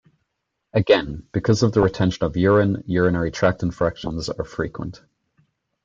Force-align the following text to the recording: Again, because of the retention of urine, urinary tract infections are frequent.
Again, 0.73 1.27
because 1.31 1.61
of 1.61 1.73
the 1.73 1.81
retention 1.81 2.25
of 2.25 2.35
urine, 2.35 2.83
urinary 2.87 3.29
tract 3.29 3.61
infections 3.61 4.29
are 4.29 4.43
frequent. 4.43 4.99